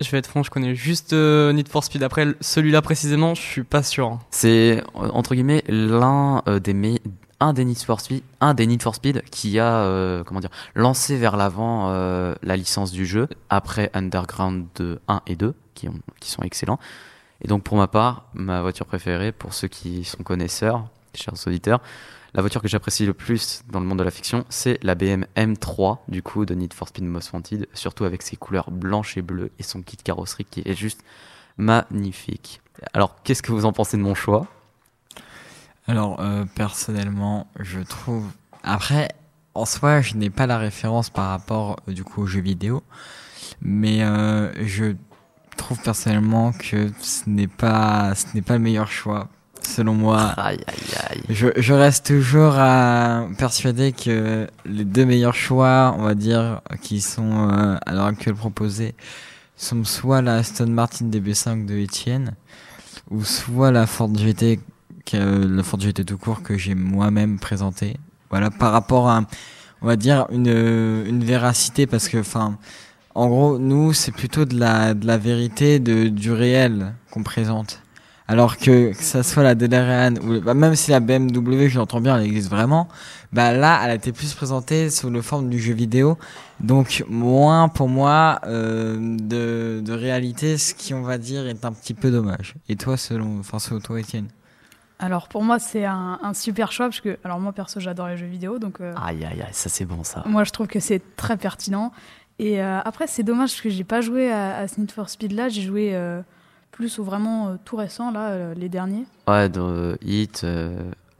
Je 0.00 0.10
vais 0.10 0.18
être 0.18 0.28
franc, 0.28 0.42
je 0.44 0.50
connais 0.50 0.74
juste 0.76 1.12
Need 1.12 1.68
for 1.68 1.82
Speed. 1.82 2.02
Après, 2.02 2.26
celui-là 2.40 2.82
précisément, 2.82 3.34
je 3.34 3.40
suis 3.40 3.64
pas 3.64 3.82
sûr. 3.82 4.06
hein. 4.06 4.18
C'est 4.30 4.82
entre 4.94 5.34
guillemets 5.34 5.64
l'un 5.68 6.42
des 6.62 6.74
me- 6.74 6.98
un 7.40 7.52
des 7.52 7.64
Need 7.64 7.78
for 7.78 8.00
Speed, 8.00 8.22
un 8.40 8.54
des 8.54 8.78
for 8.78 8.94
Speed 8.94 9.22
qui 9.30 9.58
a 9.58 9.78
euh, 9.78 10.24
comment 10.24 10.40
dire 10.40 10.50
lancé 10.74 11.16
vers 11.16 11.36
l'avant 11.36 11.90
euh, 11.90 12.34
la 12.42 12.56
licence 12.56 12.90
du 12.90 13.06
jeu 13.06 13.28
après 13.48 13.90
Underground 13.94 14.66
2, 14.76 15.00
1 15.08 15.22
et 15.26 15.36
2 15.36 15.54
qui 15.74 15.88
ont 15.88 16.00
qui 16.20 16.30
sont 16.30 16.42
excellents. 16.42 16.78
Et 17.42 17.48
donc 17.48 17.62
pour 17.62 17.76
ma 17.76 17.86
part, 17.86 18.24
ma 18.34 18.62
voiture 18.62 18.86
préférée 18.86 19.32
pour 19.32 19.54
ceux 19.54 19.68
qui 19.68 20.04
sont 20.04 20.22
connaisseurs, 20.22 20.88
chers 21.14 21.34
auditeurs, 21.46 21.80
la 22.34 22.42
voiture 22.42 22.60
que 22.60 22.68
j'apprécie 22.68 23.06
le 23.06 23.14
plus 23.14 23.62
dans 23.70 23.80
le 23.80 23.86
monde 23.86 24.00
de 24.00 24.04
la 24.04 24.10
fiction, 24.10 24.44
c'est 24.48 24.82
la 24.82 24.94
BM 24.94 25.24
M3 25.36 25.98
du 26.08 26.22
coup 26.22 26.44
de 26.44 26.54
Need 26.54 26.74
for 26.74 26.88
Speed 26.88 27.04
Most 27.04 27.32
Wanted, 27.32 27.68
surtout 27.72 28.04
avec 28.04 28.22
ses 28.22 28.36
couleurs 28.36 28.70
blanches 28.70 29.16
et 29.16 29.22
bleues 29.22 29.50
et 29.58 29.62
son 29.62 29.82
kit 29.82 29.96
carrosserie 29.96 30.44
qui 30.44 30.62
est 30.64 30.74
juste 30.74 31.02
magnifique. 31.56 32.60
Alors, 32.92 33.16
qu'est-ce 33.22 33.42
que 33.42 33.52
vous 33.52 33.64
en 33.64 33.72
pensez 33.72 33.96
de 33.96 34.02
mon 34.02 34.14
choix? 34.14 34.46
Alors, 35.88 36.20
euh, 36.20 36.44
personnellement, 36.54 37.46
je 37.58 37.80
trouve. 37.80 38.24
Après, 38.62 39.08
en 39.54 39.64
soi, 39.64 40.02
je 40.02 40.14
n'ai 40.14 40.30
pas 40.30 40.46
la 40.46 40.58
référence 40.58 41.10
par 41.10 41.30
rapport 41.30 41.78
euh, 41.88 41.92
du 41.92 42.04
coup 42.04 42.22
aux 42.22 42.26
jeux 42.26 42.42
vidéo, 42.42 42.82
mais 43.62 44.02
euh, 44.02 44.52
je 44.64 44.94
trouve 45.56 45.80
personnellement 45.80 46.52
que 46.52 46.90
ce 47.00 47.28
n'est 47.28 47.48
pas, 47.48 48.14
ce 48.14 48.26
n'est 48.34 48.42
pas 48.42 48.54
le 48.54 48.60
meilleur 48.60 48.88
choix. 48.88 49.28
selon 49.62 49.94
moi. 49.94 50.20
Aïe, 50.36 50.60
aïe, 50.66 50.98
aïe. 51.10 51.22
Je, 51.30 51.48
je 51.56 51.72
reste 51.74 52.06
toujours 52.06 52.54
à 52.56 53.26
persuader 53.38 53.92
que 53.92 54.46
les 54.64 54.84
deux 54.84 55.04
meilleurs 55.04 55.34
choix, 55.34 55.94
on 55.98 56.02
va 56.02 56.14
dire, 56.14 56.60
qui 56.82 57.00
sont 57.00 57.48
euh, 57.50 57.76
à 57.84 57.92
l'heure 57.92 58.06
actuelle 58.06 58.34
proposés, 58.34 58.94
sont 59.56 59.84
soit 59.84 60.22
la 60.22 60.36
Aston 60.36 60.68
Martin 60.68 61.06
DB5 61.06 61.66
de 61.66 61.74
Etienne, 61.74 62.34
ou 63.10 63.24
soit 63.24 63.72
la 63.72 63.86
Ford 63.86 64.14
GT, 64.14 64.60
que- 65.10 65.46
la 65.56 65.62
Ford 65.62 65.80
GT 65.80 66.04
tout 66.04 66.18
court 66.18 66.42
que 66.42 66.56
j'ai 66.58 66.74
moi-même 66.74 67.38
présenté. 67.38 67.96
Voilà, 68.30 68.50
par 68.50 68.72
rapport 68.72 69.08
à, 69.08 69.24
on 69.82 69.86
va 69.86 69.96
dire, 69.96 70.26
une, 70.30 70.48
une 71.06 71.24
véracité, 71.24 71.86
parce 71.86 72.08
que, 72.08 72.18
enfin, 72.18 72.58
en 73.14 73.28
gros, 73.28 73.58
nous, 73.58 73.92
c'est 73.92 74.12
plutôt 74.12 74.44
de 74.44 74.58
la, 74.58 74.94
de 74.94 75.06
la 75.06 75.16
vérité, 75.18 75.78
de, 75.80 76.08
du 76.08 76.30
réel 76.32 76.94
qu'on 77.10 77.22
présente. 77.22 77.80
Alors 78.30 78.58
que, 78.58 78.92
que 78.92 79.02
ça 79.02 79.22
soit 79.22 79.42
la 79.42 79.54
DeLorean 79.54 80.16
ou 80.22 80.42
bah, 80.42 80.52
même 80.52 80.74
si 80.76 80.90
la 80.90 81.00
BMW, 81.00 81.68
je 81.68 81.78
l'entends 81.78 82.02
bien, 82.02 82.18
elle 82.18 82.26
existe 82.26 82.50
vraiment, 82.50 82.86
bah 83.32 83.52
là, 83.54 83.80
elle 83.82 83.90
a 83.90 83.94
été 83.94 84.12
plus 84.12 84.34
présentée 84.34 84.90
sous 84.90 85.08
le 85.08 85.22
forme 85.22 85.48
du 85.48 85.58
jeu 85.58 85.72
vidéo, 85.72 86.18
donc 86.60 87.02
moins 87.08 87.68
pour 87.68 87.88
moi 87.88 88.38
euh, 88.46 88.98
de, 89.00 89.80
de 89.82 89.92
réalité, 89.94 90.58
ce 90.58 90.74
qui 90.74 90.92
on 90.92 91.00
va 91.00 91.16
dire 91.16 91.46
est 91.46 91.64
un 91.64 91.72
petit 91.72 91.94
peu 91.94 92.10
dommage. 92.10 92.54
Et 92.68 92.76
toi, 92.76 92.98
selon, 92.98 93.38
enfin 93.40 93.58
selon 93.58 93.80
toi, 93.80 93.98
Étienne? 93.98 94.28
Alors 94.98 95.28
pour 95.28 95.44
moi, 95.44 95.58
c'est 95.58 95.84
un, 95.84 96.18
un 96.22 96.34
super 96.34 96.72
choix 96.72 96.86
parce 96.86 97.00
que, 97.00 97.18
alors 97.24 97.38
moi 97.38 97.52
perso, 97.52 97.78
j'adore 97.80 98.08
les 98.08 98.16
jeux 98.16 98.26
vidéo, 98.26 98.58
donc 98.58 98.80
euh, 98.80 98.92
Aïe, 99.00 99.24
aïe, 99.24 99.40
aïe, 99.42 99.48
ça 99.52 99.68
c'est 99.68 99.84
bon 99.84 100.02
ça. 100.02 100.22
moi 100.26 100.42
je 100.44 100.50
trouve 100.50 100.66
que 100.66 100.80
c'est 100.80 101.02
très 101.16 101.36
pertinent. 101.36 101.92
Et 102.40 102.62
euh, 102.62 102.80
après, 102.84 103.06
c'est 103.08 103.22
dommage 103.24 103.50
parce 103.50 103.60
que 103.62 103.70
j'ai 103.70 103.84
pas 103.84 104.00
joué 104.00 104.30
à, 104.30 104.58
à 104.58 104.66
Need 104.76 104.90
for 104.92 105.08
Speed 105.08 105.32
là, 105.32 105.48
j'ai 105.48 105.62
joué 105.62 105.90
euh, 105.94 106.20
plus 106.72 106.98
au 106.98 107.04
vraiment 107.04 107.48
euh, 107.48 107.56
tout 107.64 107.76
récent 107.76 108.10
là, 108.10 108.54
les 108.54 108.68
derniers. 108.68 109.04
Ouais, 109.26 109.48
dans 109.48 109.94
Hit, 110.04 110.44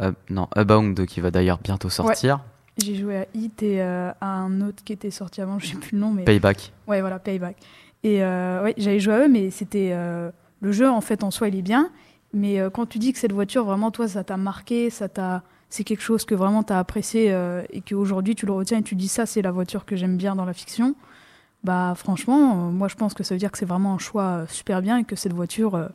Up- 0.00 0.16
non, 0.30 0.48
Abound 0.54 1.06
qui 1.06 1.20
va 1.20 1.30
d'ailleurs 1.30 1.58
bientôt 1.58 1.88
sortir. 1.88 2.40
J'ai 2.78 2.94
joué 2.94 3.16
à 3.18 3.26
Hit 3.34 3.62
et 3.64 3.80
à 3.82 4.14
un 4.20 4.60
autre 4.60 4.84
qui 4.84 4.92
était 4.92 5.10
sorti 5.10 5.40
avant, 5.40 5.58
je 5.58 5.66
sais 5.66 5.76
plus 5.76 5.94
le 5.96 5.98
nom, 6.00 6.12
mais 6.12 6.22
Payback. 6.22 6.72
ouais 6.86 7.00
voilà, 7.00 7.18
Payback. 7.18 7.56
Et 8.04 8.20
ouais, 8.22 8.74
j'avais 8.76 9.00
joué 9.00 9.14
à 9.14 9.18
eux, 9.24 9.28
mais 9.28 9.50
c'était 9.50 9.92
le 10.60 10.72
jeu 10.72 10.88
en 10.88 11.00
fait 11.00 11.24
en 11.24 11.32
soi, 11.32 11.48
il 11.48 11.56
est 11.56 11.62
bien. 11.62 11.90
Mais 12.32 12.60
euh, 12.60 12.70
quand 12.70 12.86
tu 12.86 12.98
dis 12.98 13.12
que 13.12 13.18
cette 13.18 13.32
voiture, 13.32 13.64
vraiment, 13.64 13.90
toi, 13.90 14.08
ça 14.08 14.24
t'a 14.24 14.36
marqué, 14.36 14.90
ça 14.90 15.08
t'a, 15.08 15.42
c'est 15.70 15.84
quelque 15.84 16.02
chose 16.02 16.24
que 16.24 16.34
vraiment 16.34 16.62
t'as 16.62 16.78
apprécié 16.78 17.32
euh, 17.32 17.62
et 17.70 17.80
qu'aujourd'hui 17.80 18.34
tu 18.34 18.46
le 18.46 18.52
retiens 18.52 18.78
et 18.78 18.82
tu 18.82 18.94
dis 18.94 19.08
ça, 19.08 19.26
c'est 19.26 19.42
la 19.42 19.50
voiture 19.50 19.84
que 19.84 19.96
j'aime 19.96 20.16
bien 20.16 20.34
dans 20.34 20.44
la 20.44 20.54
fiction. 20.54 20.94
Bah 21.64 21.94
franchement, 21.96 22.68
euh, 22.68 22.70
moi 22.70 22.88
je 22.88 22.94
pense 22.94 23.14
que 23.14 23.22
ça 23.22 23.34
veut 23.34 23.38
dire 23.38 23.50
que 23.50 23.58
c'est 23.58 23.66
vraiment 23.66 23.94
un 23.94 23.98
choix 23.98 24.22
euh, 24.22 24.46
super 24.48 24.80
bien 24.80 24.98
et 24.98 25.04
que 25.04 25.16
cette 25.16 25.32
voiture, 25.32 25.88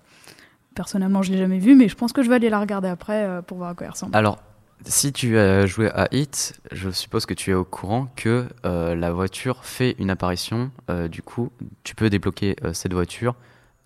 personnellement, 0.75 1.21
je 1.23 1.31
l'ai 1.31 1.37
jamais 1.37 1.59
vue, 1.59 1.75
mais 1.75 1.87
je 1.87 1.95
pense 1.95 2.13
que 2.13 2.21
je 2.21 2.29
vais 2.29 2.35
aller 2.35 2.49
la 2.49 2.59
regarder 2.59 2.87
après 2.87 3.41
pour 3.47 3.57
voir 3.57 3.71
à 3.71 3.75
quoi 3.75 3.85
elle 3.85 3.91
ressemble. 3.91 4.15
Alors, 4.15 4.39
si 4.85 5.13
tu 5.13 5.37
as 5.37 5.65
joué 5.65 5.89
à 5.91 6.07
Hit, 6.11 6.59
je 6.71 6.89
suppose 6.89 7.25
que 7.25 7.33
tu 7.33 7.51
es 7.51 7.53
au 7.53 7.63
courant 7.63 8.07
que 8.15 8.47
la 8.63 9.11
voiture 9.11 9.63
fait 9.63 9.95
une 9.99 10.09
apparition. 10.09 10.71
du 11.09 11.21
coup, 11.21 11.51
tu 11.83 11.95
peux 11.95 12.09
débloquer 12.09 12.55
cette 12.73 12.93
voiture 12.93 13.35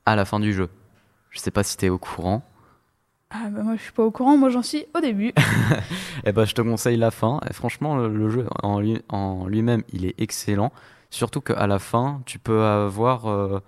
à 0.06 0.16
la 0.16 0.26
fin 0.26 0.40
du 0.40 0.54
jeu. 0.54 0.70
Je 1.30 1.40
sais 1.40 1.52
pas 1.52 1.64
si 1.64 1.78
tu 1.78 1.86
es 1.86 1.90
au 1.90 1.98
courant. 1.98 2.44
Ah 3.30 3.50
bah 3.50 3.62
moi 3.62 3.76
je 3.76 3.82
suis 3.82 3.92
pas 3.92 4.04
au 4.04 4.12
courant, 4.12 4.38
moi 4.38 4.50
j'en 4.50 4.62
suis 4.62 4.86
au 4.96 5.02
début. 5.02 5.34
Eh 6.26 6.32
ben, 6.32 6.46
je 6.46 6.54
te 6.54 6.62
conseille 6.62 6.98
la 6.98 7.12
fin. 7.12 7.40
Et 7.50 7.54
franchement, 7.54 7.96
le, 7.96 8.10
le 8.10 8.30
jeu 8.30 8.48
en, 8.64 8.80
lui, 8.80 9.02
en 9.10 9.48
lui-même, 9.48 9.84
il 9.94 10.06
est 10.06 10.16
excellent. 10.20 10.72
Surtout 11.10 11.42
qu'à 11.42 11.68
la 11.68 11.80
fin, 11.80 12.22
tu 12.26 12.40
peux 12.40 12.64
avoir, 12.64 13.28
euh, 13.28 13.62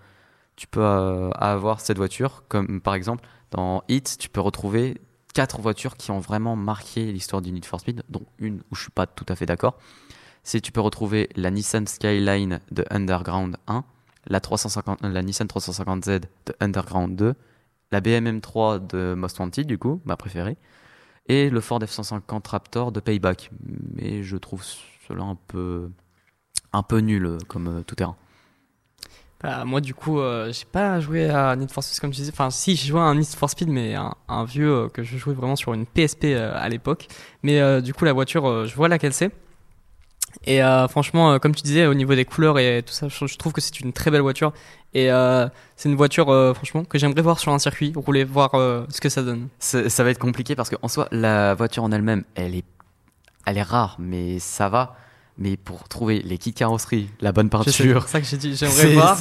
tu 0.55 0.67
peux 0.67 0.81
euh, 0.81 1.29
avoir 1.31 1.79
cette 1.79 1.97
voiture. 1.97 2.43
Comme 2.49 2.81
par 2.81 2.95
exemple, 2.95 3.23
dans 3.51 3.83
Hit, 3.87 4.17
tu 4.19 4.29
peux 4.29 4.41
retrouver 4.41 4.99
quatre 5.33 5.61
voitures 5.61 5.95
qui 5.95 6.11
ont 6.11 6.19
vraiment 6.19 6.55
marqué 6.55 7.11
l'histoire 7.11 7.41
du 7.41 7.51
Need 7.51 7.65
for 7.65 7.79
Speed, 7.79 8.03
dont 8.09 8.25
une 8.39 8.61
où 8.71 8.75
je 8.75 8.81
suis 8.81 8.91
pas 8.91 9.05
tout 9.05 9.25
à 9.29 9.35
fait 9.35 9.45
d'accord. 9.45 9.77
C'est 10.43 10.59
tu 10.59 10.71
peux 10.71 10.81
retrouver 10.81 11.29
la 11.35 11.51
Nissan 11.51 11.85
Skyline 11.87 12.59
de 12.71 12.83
Underground 12.89 13.57
1, 13.67 13.83
la, 14.27 14.39
350, 14.39 15.01
la 15.01 15.21
Nissan 15.21 15.47
350Z 15.47 16.21
de 16.21 16.55
Underground 16.59 17.15
2, 17.15 17.33
la 17.91 18.01
BMW 18.01 18.39
3 18.39 18.79
de 18.79 19.13
Most 19.15 19.39
Wanted, 19.39 19.65
du 19.65 19.77
coup, 19.77 20.01
ma 20.05 20.17
préférée, 20.17 20.57
et 21.27 21.49
le 21.49 21.61
Ford 21.61 21.79
F-150 21.79 22.47
Raptor 22.47 22.91
de 22.91 22.99
Payback. 22.99 23.51
Mais 23.95 24.23
je 24.23 24.37
trouve 24.37 24.63
cela 25.07 25.23
un 25.23 25.37
peu, 25.47 25.89
un 26.73 26.83
peu 26.83 26.99
nul 26.99 27.37
comme 27.47 27.67
euh, 27.67 27.81
tout 27.83 27.95
terrain. 27.95 28.15
Bah, 29.41 29.63
moi, 29.63 29.79
du 29.79 29.93
coup, 29.93 30.19
euh, 30.19 30.51
j'ai 30.51 30.65
pas 30.65 30.99
joué 30.99 31.29
à 31.29 31.55
Need 31.55 31.71
for 31.71 31.81
Speed 31.81 32.01
comme 32.01 32.11
tu 32.11 32.17
disais. 32.17 32.31
Enfin, 32.33 32.49
si, 32.49 32.75
j'ai 32.75 32.89
joué 32.89 32.99
à 32.99 33.03
un 33.03 33.15
Need 33.15 33.25
for 33.25 33.49
Speed, 33.49 33.69
mais 33.69 33.95
un, 33.95 34.43
vieux 34.43 34.71
euh, 34.71 34.89
que 34.89 35.01
je 35.01 35.17
jouais 35.17 35.33
vraiment 35.33 35.55
sur 35.55 35.73
une 35.73 35.85
PSP 35.85 36.25
euh, 36.25 36.51
à 36.55 36.67
l'époque. 36.67 37.07
Mais 37.43 37.81
du 37.81 37.93
coup, 37.93 38.03
la 38.03 38.13
voiture, 38.13 38.65
je 38.65 38.75
vois 38.75 38.89
laquelle 38.89 39.13
c'est. 39.13 39.31
Et 40.45 40.63
euh, 40.63 40.87
franchement, 40.87 41.33
euh, 41.33 41.37
comme 41.37 41.53
tu 41.53 41.63
disais, 41.63 41.85
au 41.85 41.93
niveau 41.93 42.15
des 42.15 42.25
couleurs 42.25 42.59
et 42.59 42.81
tout 42.85 42.93
ça, 42.93 43.07
je, 43.09 43.37
trouve 43.37 43.53
que 43.53 43.61
c'est 43.61 43.79
une 43.79 43.93
très 43.93 44.09
belle 44.09 44.21
voiture. 44.21 44.53
Et 44.93 45.11
euh, 45.11 45.47
c'est 45.75 45.89
une 45.89 45.95
voiture, 45.95 46.29
euh, 46.29 46.53
franchement, 46.53 46.83
que 46.83 46.97
j'aimerais 46.97 47.21
voir 47.21 47.39
sur 47.39 47.51
un 47.51 47.59
circuit, 47.59 47.93
rouler, 47.95 48.23
voir 48.23 48.55
euh, 48.55 48.85
ce 48.89 49.01
que 49.01 49.09
ça 49.09 49.21
donne. 49.21 49.49
Ça 49.59 49.89
ça 49.89 50.03
va 50.03 50.09
être 50.09 50.19
compliqué 50.19 50.55
parce 50.55 50.69
qu'en 50.69 50.87
soi, 50.87 51.07
la 51.11 51.53
voiture 51.53 51.83
en 51.83 51.91
elle-même, 51.91 52.23
elle 52.35 52.55
est, 52.55 52.65
elle 53.45 53.57
est 53.57 53.63
rare, 53.63 53.97
mais 53.99 54.39
ça 54.39 54.69
va. 54.69 54.95
Mais 55.41 55.55
pour 55.55 55.87
trouver 55.87 56.21
les 56.21 56.37
kits 56.37 56.51
carrosserie, 56.51 57.09
la 57.21 57.31
bonne 57.31 57.49
peinture, 57.49 58.03
C'est 58.03 58.09
ça 58.09 58.19
que 58.19 58.27
j'ai 58.27 58.35
dit, 58.35 58.55
j'aimerais 58.57 58.93
voir. 58.93 59.17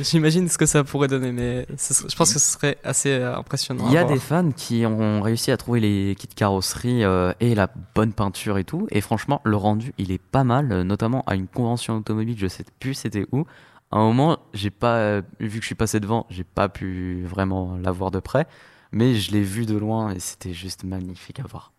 J'imagine 0.00 0.48
ce 0.48 0.58
que 0.58 0.66
ça 0.66 0.82
pourrait 0.82 1.06
donner, 1.06 1.30
mais 1.30 1.68
je 1.70 2.16
pense 2.16 2.34
que 2.34 2.40
ce 2.40 2.52
serait 2.52 2.78
assez 2.82 3.12
euh, 3.12 3.36
impressionnant. 3.36 3.84
Il 3.86 3.92
y 3.92 3.96
a 3.96 4.02
des 4.02 4.18
fans 4.18 4.50
qui 4.50 4.84
ont 4.86 5.22
réussi 5.22 5.52
à 5.52 5.56
trouver 5.56 5.78
les 5.78 6.16
kits 6.16 6.26
carrosserie 6.26 7.04
euh, 7.04 7.32
et 7.38 7.54
la 7.54 7.70
bonne 7.94 8.12
peinture 8.12 8.58
et 8.58 8.64
tout. 8.64 8.88
Et 8.90 9.00
franchement, 9.00 9.40
le 9.44 9.56
rendu, 9.56 9.92
il 9.98 10.10
est 10.10 10.20
pas 10.20 10.42
mal, 10.42 10.72
euh, 10.72 10.82
notamment 10.82 11.22
à 11.28 11.36
une 11.36 11.46
convention 11.46 11.96
automobile, 11.96 12.36
je 12.36 12.48
sais 12.48 12.64
plus 12.80 12.94
c'était 12.94 13.26
où. 13.30 13.46
À 13.92 13.98
un 13.98 14.04
moment, 14.04 14.40
j'ai 14.52 14.70
pas, 14.70 15.20
vu 15.38 15.58
que 15.58 15.62
je 15.62 15.66
suis 15.66 15.76
passé 15.76 16.00
devant, 16.00 16.26
j'ai 16.28 16.42
pas 16.42 16.68
pu 16.68 17.22
vraiment 17.24 17.78
la 17.80 17.92
voir 17.92 18.10
de 18.10 18.18
près. 18.18 18.48
Mais 18.90 19.14
je 19.14 19.30
l'ai 19.30 19.42
vu 19.42 19.64
de 19.64 19.76
loin 19.76 20.12
et 20.12 20.18
c'était 20.18 20.52
juste 20.52 20.82
magnifique 20.82 21.38
à 21.38 21.44
voir. 21.44 21.70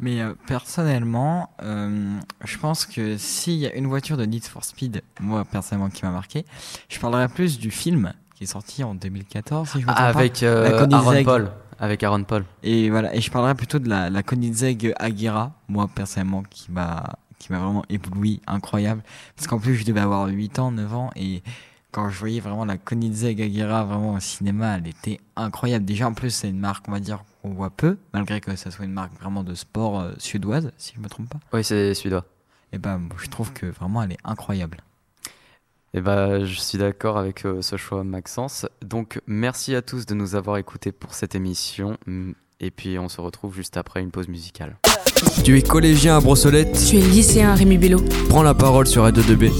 Mais 0.00 0.20
euh, 0.20 0.32
personnellement, 0.46 1.50
euh, 1.62 2.18
je 2.44 2.58
pense 2.58 2.86
que 2.86 3.18
s'il 3.18 3.54
y 3.54 3.66
a 3.66 3.74
une 3.74 3.86
voiture 3.86 4.16
de 4.16 4.24
Need 4.24 4.44
for 4.44 4.64
Speed, 4.64 5.02
moi 5.20 5.44
personnellement 5.44 5.90
qui 5.90 6.04
m'a 6.04 6.10
marqué, 6.10 6.44
je 6.88 6.98
parlerai 6.98 7.28
plus 7.28 7.58
du 7.58 7.70
film 7.70 8.12
qui 8.34 8.44
est 8.44 8.46
sorti 8.46 8.82
en 8.82 8.94
2014, 8.94 9.68
si 9.68 9.80
je 9.80 9.86
me 9.86 9.92
trompe 9.92 9.96
pas. 9.96 10.02
Avec 10.04 10.42
euh. 10.42 10.86
Aaron 10.90 11.24
Paul. 11.24 11.50
Avec 11.78 12.02
Aaron 12.02 12.24
Paul. 12.24 12.44
Et 12.62 12.88
voilà, 12.88 13.14
et 13.14 13.20
je 13.20 13.30
parlerai 13.30 13.54
plutôt 13.54 13.78
de 13.78 13.88
la, 13.88 14.08
la 14.08 14.22
Koenigsegg 14.22 14.94
Agera, 14.98 15.52
moi 15.68 15.88
personnellement 15.94 16.42
qui 16.48 16.72
m'a 16.72 17.18
qui 17.38 17.52
m'a 17.52 17.58
vraiment 17.58 17.84
ébloui, 17.88 18.40
incroyable. 18.46 19.02
Parce 19.34 19.46
qu'en 19.46 19.58
plus 19.58 19.76
je 19.76 19.84
devais 19.84 20.00
avoir 20.00 20.28
8 20.28 20.58
ans, 20.58 20.70
9 20.72 20.94
ans, 20.94 21.10
et 21.16 21.42
quand 21.92 22.08
je 22.10 22.18
voyais 22.18 22.40
vraiment 22.40 22.64
la 22.64 22.78
Koenigsegg 22.78 23.40
Agera 23.42 23.84
vraiment 23.84 24.14
au 24.14 24.20
cinéma, 24.20 24.78
elle 24.78 24.88
était 24.88 25.20
incroyable. 25.36 25.84
Déjà 25.84 26.08
en 26.08 26.14
plus 26.14 26.30
c'est 26.30 26.48
une 26.48 26.60
marque, 26.60 26.86
on 26.88 26.92
va 26.92 27.00
dire, 27.00 27.24
qu'on 27.42 27.50
voit 27.50 27.70
peu, 27.70 27.96
malgré 28.12 28.40
que 28.40 28.54
ça 28.56 28.70
soit 28.70 28.84
une 28.84 28.92
marque 28.92 29.12
vraiment 29.20 29.42
de 29.44 29.54
sport 29.54 30.00
euh, 30.00 30.12
suédoise, 30.18 30.70
si 30.78 30.92
je 30.96 31.00
me 31.00 31.08
trompe 31.08 31.28
pas. 31.28 31.40
Oui, 31.52 31.64
c'est 31.64 31.94
suédois. 31.94 32.24
Et 32.72 32.78
ben 32.78 32.98
moi, 32.98 33.16
je 33.22 33.28
trouve 33.28 33.52
que 33.52 33.66
vraiment 33.66 34.02
elle 34.02 34.12
est 34.12 34.18
incroyable. 34.24 34.78
Et 35.92 36.00
bah, 36.00 36.44
je 36.44 36.54
suis 36.60 36.78
d'accord 36.78 37.18
avec 37.18 37.44
euh, 37.44 37.62
ce 37.62 37.76
choix, 37.76 38.04
Maxence. 38.04 38.64
Donc, 38.80 39.20
merci 39.26 39.74
à 39.74 39.82
tous 39.82 40.06
de 40.06 40.14
nous 40.14 40.36
avoir 40.36 40.56
écoutés 40.56 40.92
pour 40.92 41.14
cette 41.14 41.34
émission. 41.34 41.98
Mm, 42.06 42.30
Et 42.60 42.70
puis, 42.70 42.96
on 42.98 43.08
se 43.08 43.20
retrouve 43.20 43.56
juste 43.56 43.76
après 43.76 44.00
une 44.00 44.12
pause 44.12 44.28
musicale. 44.28 44.76
Tu 45.44 45.58
es 45.58 45.62
collégien 45.62 46.16
à 46.16 46.20
Brossolette? 46.20 46.78
Tu 46.88 46.96
es 46.98 47.00
lycéen 47.00 47.54
Rémi 47.56 47.76
Bello. 47.76 48.04
Prends 48.28 48.44
la 48.44 48.54
parole 48.54 48.86
sur 48.86 49.02
Radio 49.02 49.22
2B. 49.22 49.50